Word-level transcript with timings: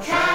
Try 0.00 0.31